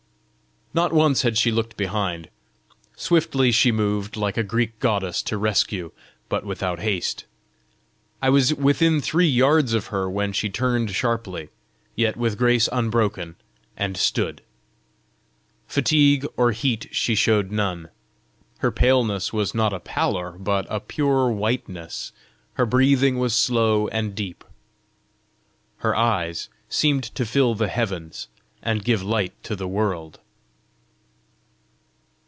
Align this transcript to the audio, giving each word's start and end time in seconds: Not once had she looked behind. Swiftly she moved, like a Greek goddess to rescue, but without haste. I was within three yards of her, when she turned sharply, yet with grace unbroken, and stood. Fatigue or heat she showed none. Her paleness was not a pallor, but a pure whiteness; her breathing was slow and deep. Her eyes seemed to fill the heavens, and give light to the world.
Not 0.73 0.93
once 0.93 1.23
had 1.23 1.37
she 1.37 1.51
looked 1.51 1.75
behind. 1.75 2.29
Swiftly 2.95 3.51
she 3.51 3.73
moved, 3.73 4.15
like 4.15 4.37
a 4.37 4.41
Greek 4.43 4.79
goddess 4.79 5.21
to 5.23 5.37
rescue, 5.37 5.91
but 6.29 6.45
without 6.45 6.79
haste. 6.79 7.25
I 8.21 8.29
was 8.29 8.53
within 8.53 9.01
three 9.01 9.27
yards 9.27 9.73
of 9.73 9.87
her, 9.87 10.09
when 10.09 10.31
she 10.31 10.49
turned 10.49 10.91
sharply, 10.91 11.49
yet 11.93 12.15
with 12.15 12.37
grace 12.37 12.69
unbroken, 12.71 13.35
and 13.75 13.97
stood. 13.97 14.43
Fatigue 15.67 16.25
or 16.37 16.53
heat 16.53 16.87
she 16.93 17.15
showed 17.15 17.51
none. 17.51 17.89
Her 18.59 18.71
paleness 18.71 19.33
was 19.33 19.53
not 19.53 19.73
a 19.73 19.79
pallor, 19.81 20.37
but 20.39 20.65
a 20.69 20.79
pure 20.79 21.29
whiteness; 21.29 22.13
her 22.53 22.65
breathing 22.65 23.19
was 23.19 23.35
slow 23.35 23.89
and 23.89 24.15
deep. 24.15 24.41
Her 25.79 25.93
eyes 25.93 26.47
seemed 26.69 27.03
to 27.15 27.25
fill 27.25 27.55
the 27.55 27.67
heavens, 27.67 28.29
and 28.63 28.85
give 28.85 29.03
light 29.03 29.33
to 29.43 29.57
the 29.57 29.67
world. 29.67 30.21